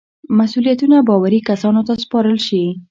مسئولیتونه 0.39 0.97
باوري 1.07 1.39
کسانو 1.49 1.81
ته 1.87 1.91
وسپارل 1.95 2.37
شي. 2.47 2.63